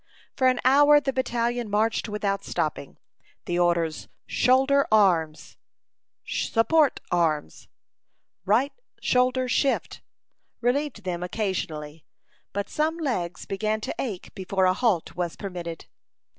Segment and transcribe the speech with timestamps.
[0.35, 2.97] For an hour the battalion marched without stopping.
[3.45, 5.57] The orders "shoulder arms,"
[6.25, 7.67] "support arms,"
[8.43, 10.01] "right shoulder shift"
[10.59, 12.03] relieved them occasionally;
[12.51, 15.85] but some legs began to ache before a halt was permitted.